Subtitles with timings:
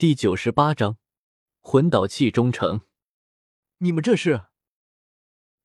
[0.00, 0.96] 第九十八章
[1.60, 2.80] 魂导器忠诚。
[3.80, 4.46] 你们这是？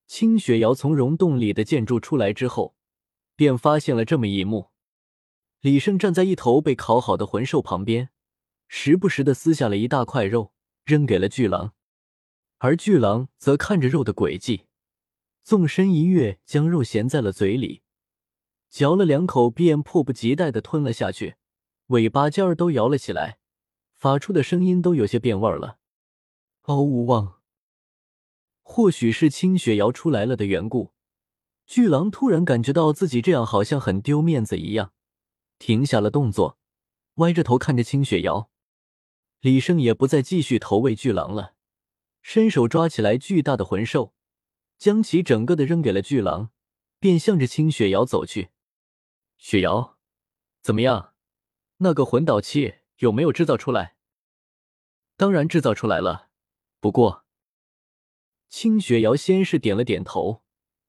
[0.08, 2.76] 清雪瑶从溶洞里的建筑出来之后，
[3.38, 4.72] 便发现了这么一幕：
[5.62, 8.10] 李胜站在一头被烤好的魂兽旁边，
[8.68, 10.52] 时不时的撕下了一大块肉
[10.84, 11.74] 扔给了巨狼，
[12.58, 14.66] 而巨狼则看着肉的轨迹，
[15.44, 17.84] 纵身一跃，将肉衔在了嘴里，
[18.70, 21.36] 嚼了两口，便迫不及待的吞了下去，
[21.88, 23.40] 尾巴尖儿都摇了起来。
[24.06, 25.80] 发出的声音都有些变味了。
[26.62, 27.42] 嗷呜汪！
[28.62, 30.92] 或许是清雪瑶出来了的缘故，
[31.66, 34.94] 巨狼突然感觉到自己这样好像很丢面子一样，
[35.58, 36.60] 停下了动作，
[37.16, 38.52] 歪着头看着清雪瑶。
[39.40, 41.56] 李胜也不再继续投喂巨狼了，
[42.22, 44.14] 伸手抓起来巨大的魂兽，
[44.78, 46.52] 将其整个的扔给了巨狼，
[47.00, 48.50] 便向着清雪瑶走去。
[49.40, 49.98] 雪瑶，
[50.62, 51.16] 怎么样？
[51.78, 52.76] 那个魂导器？
[53.00, 53.95] 有没有制造出来？
[55.18, 56.30] 当然制造出来了。
[56.80, 57.26] 不过，
[58.50, 60.44] 清雪瑶先是点了点头，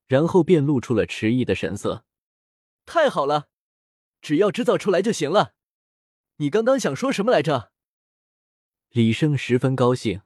[0.07, 2.05] 然后便露出了迟疑的神色。
[2.85, 3.49] 太好了，
[4.21, 5.55] 只要制造出来就行了。
[6.37, 7.73] 你刚刚想说什么来着？
[8.91, 10.21] 李胜十分高兴，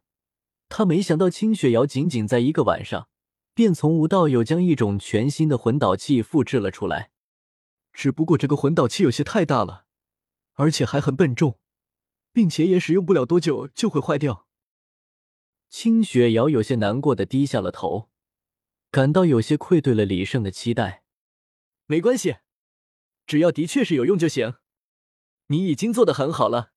[0.68, 3.08] 他没想到清雪瑶仅仅在一个晚上，
[3.54, 7.12] 便从无到有将一种全新的魂导器复制了出来。
[7.92, 9.86] 只不过这个魂导器有些太大了，
[10.54, 11.59] 而且还很笨重。
[12.32, 14.46] 并且也使用不了多久就会坏掉。
[15.68, 18.10] 清雪瑶有些难过的低下了头，
[18.90, 21.04] 感到有些愧对了李胜的期待。
[21.86, 22.36] 没关系，
[23.26, 24.54] 只要的确是有用就行。
[25.46, 26.72] 你已经做的很好了。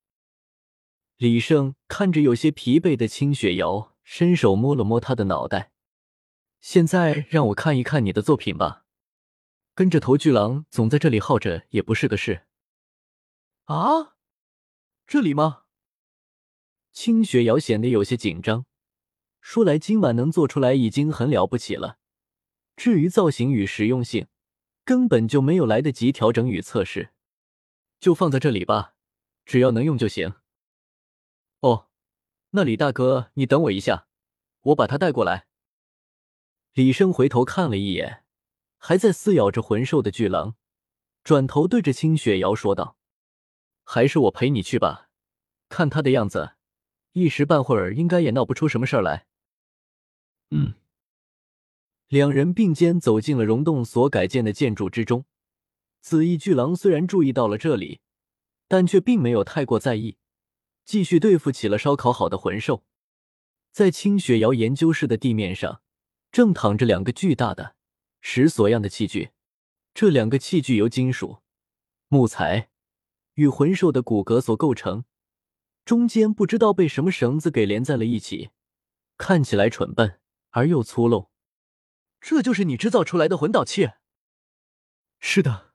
[1.17, 5.71] 李胜看着有些疲惫的清雪瑶，伸手摸了摸她的脑袋。
[6.59, 8.85] 现在让我看一看你的作品吧。
[9.75, 12.45] 跟着头巨狼总在这里耗着也不是个事。
[13.65, 14.15] 啊？
[15.13, 15.65] 这里吗？
[16.91, 18.65] 清雪瑶显得有些紧张，
[19.41, 21.99] 说来今晚能做出来已经很了不起了。
[22.75, 24.25] 至于造型与实用性，
[24.83, 27.11] 根本就没有来得及调整与测试，
[27.99, 28.95] 就放在这里吧，
[29.45, 30.33] 只要能用就行。
[31.59, 31.89] 哦，
[32.49, 34.07] 那李大哥，你等我一下，
[34.61, 35.45] 我把他带过来。
[36.73, 38.23] 李生回头看了一眼
[38.79, 40.55] 还在撕咬着魂兽的巨狼，
[41.23, 42.97] 转头对着清雪瑶说道。
[43.83, 45.09] 还是我陪你去吧，
[45.69, 46.53] 看他的样子，
[47.11, 49.27] 一时半会儿应该也闹不出什么事儿来。
[50.51, 50.75] 嗯，
[52.07, 55.25] 两人并肩走进了溶洞所改建的建筑之中。
[56.01, 58.01] 紫翼巨狼虽然注意到了这里，
[58.67, 60.17] 但却并没有太过在意，
[60.83, 62.83] 继续对付起了烧烤好的魂兽。
[63.71, 65.81] 在清雪瑶研究室的地面上，
[66.31, 67.75] 正躺着两个巨大的
[68.21, 69.31] 石锁样的器具，
[69.93, 71.39] 这两个器具由金属、
[72.09, 72.69] 木材。
[73.35, 75.05] 与魂兽的骨骼所构成，
[75.85, 78.51] 中间不知道被什么绳子给连在了一起，
[79.17, 80.19] 看起来蠢笨
[80.51, 81.29] 而又粗陋。
[82.21, 83.91] 这就是你制造出来的魂导器？
[85.19, 85.73] 是的。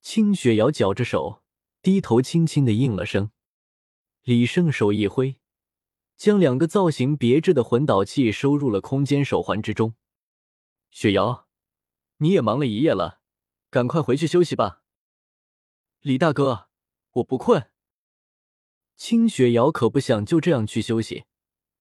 [0.00, 1.42] 清雪瑶绞着手，
[1.82, 3.30] 低头轻轻的应了声。
[4.22, 5.36] 李胜手一挥，
[6.16, 9.94] 将两个造型别致的魂导器收入了空间手环之中。
[10.90, 11.46] 雪瑶，
[12.18, 13.20] 你也忙了一夜了，
[13.70, 14.82] 赶快回去休息吧。
[16.00, 16.68] 李大哥，
[17.10, 17.72] 我不困。
[18.96, 21.24] 清雪瑶可不想就这样去休息，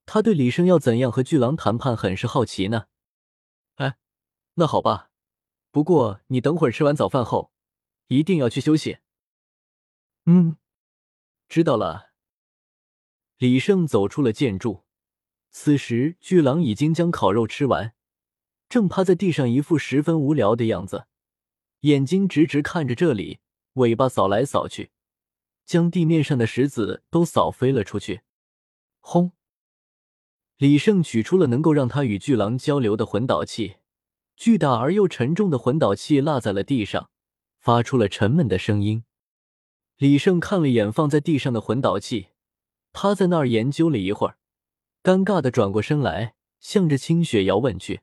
[0.08, 2.88] 他对李胜要怎样和巨狼谈判很是好奇呢。
[3.76, 3.98] 哎，
[4.56, 5.12] 那好吧，
[5.70, 7.52] 不过你等会儿吃完早饭后，
[8.08, 8.98] 一定要去休息。
[10.26, 10.58] 嗯，
[11.48, 12.10] 知道了。
[13.38, 14.84] 李胜走出了建筑，
[15.52, 17.94] 此时巨狼已经将烤肉吃完，
[18.68, 21.06] 正趴在地上，一副十分无聊的样子，
[21.82, 23.42] 眼睛直直看着这里。
[23.78, 24.92] 尾巴扫来扫去，
[25.66, 28.22] 将地面上的石子都扫飞了出去。
[29.00, 29.32] 轰！
[30.58, 33.78] 李胜取出了能够让他与巨狼交流的魂导器，
[34.36, 37.12] 巨大而又沉重的魂导器落在了地上，
[37.60, 39.04] 发出了沉闷的声音。
[39.98, 42.30] 李胜看了眼放在地上的魂导器，
[42.92, 44.38] 趴在那儿研究了一会儿，
[45.04, 48.02] 尴尬的转过身来，向着清雪瑶问去：“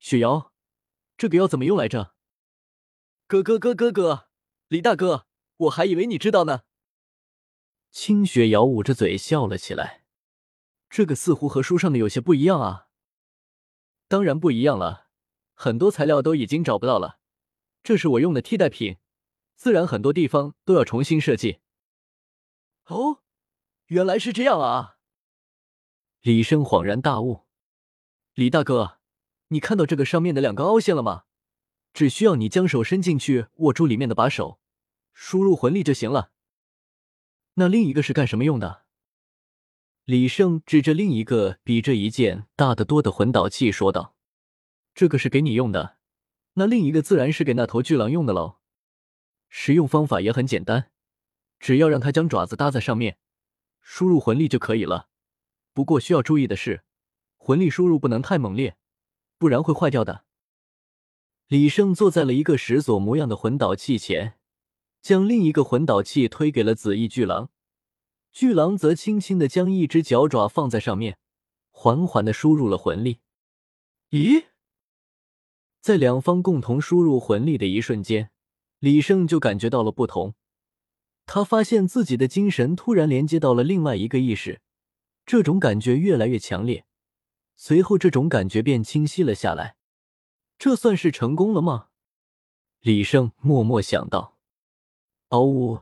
[0.00, 0.52] 雪瑶，
[1.16, 2.14] 这个要怎么用来着？”
[3.28, 4.31] 哥哥哥哥哥。
[4.72, 5.26] 李大哥，
[5.58, 6.62] 我还以为你知道呢。
[7.90, 10.06] 清雪瑶捂着嘴笑了起来，
[10.88, 12.88] 这个似乎和书上的有些不一样啊。
[14.08, 15.08] 当然不一样了，
[15.52, 17.18] 很多材料都已经找不到了，
[17.82, 18.96] 这是我用的替代品，
[19.56, 21.58] 自然很多地方都要重新设计。
[22.86, 23.18] 哦，
[23.88, 24.96] 原来是这样啊！
[26.22, 27.42] 李生恍然大悟，
[28.32, 29.00] 李大哥，
[29.48, 31.24] 你看到这个上面的两个凹陷了吗？
[31.92, 34.60] 只需要你将手伸进去，握住里面的把手。
[35.12, 36.30] 输入魂力就行了。
[37.54, 38.82] 那另一个是干什么用的？
[40.04, 44.16] 李胜指着另一个比这一件大得多的魂导器说道
[44.94, 45.98] ：“这个是给你用的，
[46.54, 48.58] 那另一个自然是给那头巨狼用的喽。
[49.48, 50.90] 使用方法也很简单，
[51.60, 53.18] 只要让它将爪子搭在上面，
[53.80, 55.08] 输入魂力就可以了。
[55.72, 56.82] 不过需要注意的是，
[57.36, 58.76] 魂力输入不能太猛烈，
[59.38, 60.24] 不然会坏掉的。”
[61.46, 64.38] 李胜坐在了一个石锁模样的魂导器前，
[65.02, 67.50] 将另一个魂导器推给了紫翼巨狼。
[68.32, 71.18] 巨狼则轻轻的将一只脚爪放在上面，
[71.70, 73.18] 缓缓的输入了魂力。
[74.10, 74.46] 咦，
[75.80, 78.30] 在两方共同输入魂力的一瞬间，
[78.78, 80.34] 李胜就感觉到了不同。
[81.26, 84.60] 他发现自己的精神突然连接到了另外一个意识，
[85.26, 86.86] 这种感觉越来越强烈。
[87.56, 89.76] 随后，这种感觉便清晰了下来。
[90.58, 91.88] 这算是成功了吗？
[92.80, 94.31] 李胜默默想到。
[95.32, 95.80] 嗷呜！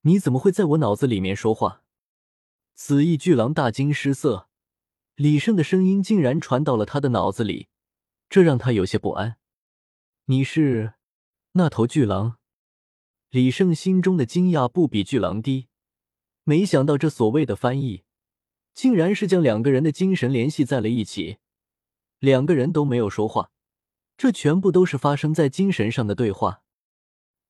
[0.00, 1.84] 你怎么会在我脑子里面说话？
[2.74, 4.48] 紫翼巨狼大惊失色，
[5.14, 7.68] 李胜的声音竟然传到了他的脑子里，
[8.28, 9.36] 这让他有些不安。
[10.24, 10.94] 你是
[11.52, 12.38] 那头巨狼？
[13.30, 15.68] 李胜心中的惊讶不比巨狼低，
[16.42, 18.02] 没想到这所谓的翻译，
[18.74, 21.38] 竟然是将两个人的精神联系在了一起，
[22.18, 23.52] 两个人都没有说话。
[24.16, 26.64] 这全部都是发生在精神上的对话，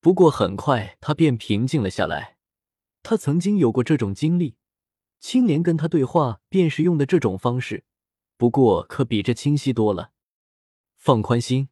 [0.06, 2.36] 不过很快他便平静了下来。
[3.02, 4.54] 他曾经有过这种经历，
[5.18, 7.82] 青莲跟他对话便是用的这种方式，
[8.36, 10.12] 不过可比这清晰多了。
[10.96, 11.70] 放宽心，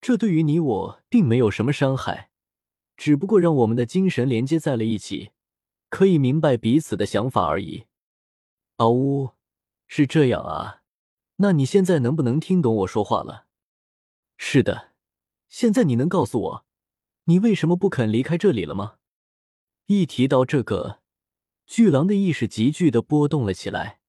[0.00, 2.30] 这对于你我并没有什么伤害，
[2.96, 5.32] 只不过让我们的精神连接在了一起，
[5.90, 7.84] 可以明白彼此的想法而已。
[8.76, 9.32] 嗷呜，
[9.86, 10.80] 是这样啊？
[11.36, 13.44] 那你现在能不能听懂我说话了？
[14.38, 14.92] 是的，
[15.50, 16.66] 现在你能告诉我，
[17.30, 18.96] 你为什么不肯离开这里了吗？
[19.86, 21.00] 一提到这个，
[21.64, 24.00] 巨狼的意识急剧的波动了起来，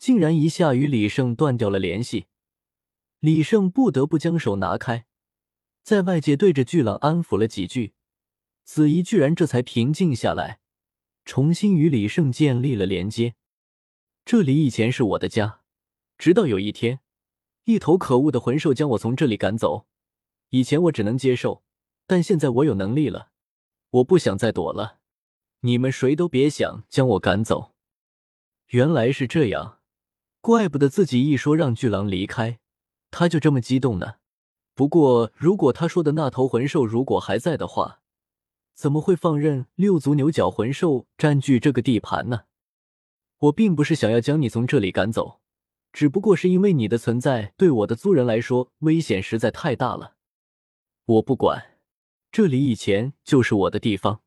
[0.00, 2.26] 竟然一下与李胜断掉了联系。
[3.20, 5.06] 李胜不得不将手拿开，
[5.84, 7.94] 在外界对着巨狼安抚了几句，
[8.64, 10.58] 子怡居然这才平静下来，
[11.24, 13.36] 重新与李胜建立了连接。
[14.24, 15.60] 这里以前是我的家，
[16.18, 16.98] 直到有一天。
[17.62, 19.86] 一头可恶的魂兽将我从这里赶走，
[20.50, 21.63] 以前我只能接受，
[22.06, 23.30] 但现在我有能力了，
[23.90, 24.98] 我不想再躲了。
[25.60, 27.72] 你们谁都别想将我赶走。
[28.68, 29.80] 原来是这样，
[30.40, 32.58] 怪不得自己一说让巨狼离开，
[33.10, 34.16] 他就这么激动呢。
[34.74, 38.00] 不过，如果他说的那头魂兽如果还在的话，
[38.74, 42.46] 怎么会放任六足牛角魂兽占据这个地盘呢？
[43.38, 45.40] 我并不是想要将你从这里赶走。
[45.92, 50.16] 只不过是因为你的存在对我的族人来说危险实在太大了。
[51.04, 51.73] 我不管，
[52.34, 54.20] 这里以前就是我的地方，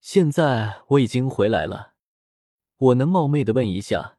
[0.00, 1.92] 现在我已经回来了。
[2.78, 4.16] 我能冒昧的问一下，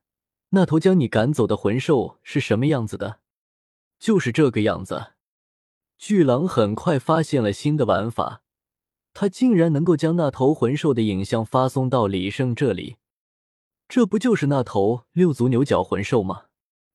[0.50, 3.21] 那头将你赶走的魂兽是什么样子的？
[3.97, 5.13] 就是这个样子。
[5.97, 8.44] 巨狼很快发现了新的玩法，
[9.15, 12.97] 他竟然能够将那头魂兽的影像发送到李胜这里。
[13.88, 16.44] 这不就是那头六足牛角魂兽吗？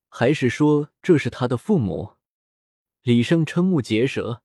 [0.08, 2.12] 还是说这是他的父母？
[3.02, 4.42] 李胜瞠目结舌，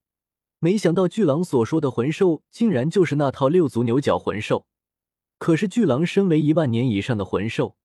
[0.64, 4.66] 没想到巨狼所说的魂兽竟然就是那套六足牛角魂兽。
[5.38, 7.76] 可是巨狼身为一万年以上的魂兽，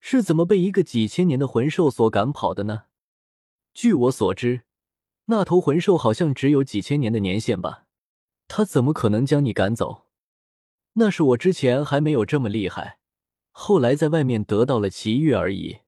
[0.00, 2.84] 是怎么被一个几千年的魂兽所赶跑的呢？
[3.74, 4.62] 据我所知，
[5.26, 7.84] 那头魂兽好像只有几千年的年限吧？
[8.48, 10.06] 他怎么可能将你赶走？
[10.94, 12.98] 那是我之前还没有这么厉害，
[13.50, 15.80] 后来在外面得到了奇遇而已。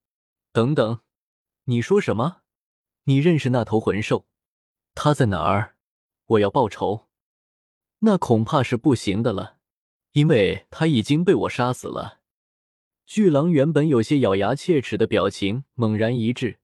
[0.52, 1.00] 等等。
[1.64, 2.42] 你说什么？
[3.04, 4.26] 你认识那头魂兽？
[4.94, 5.76] 他在哪儿？
[6.28, 7.08] 我要报仇。
[8.00, 9.56] 那恐怕是不行的了，
[10.12, 12.20] 因为他已经被我杀死了。
[13.04, 16.58] 巨狼原本有些咬牙切齿的表情猛然一滞，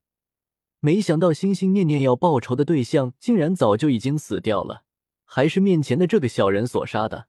[0.81, 4.85] 没想到心心念念要报仇的对象竟然早就已经死掉了，
[5.25, 7.29] 还是面前的这个小人所杀的。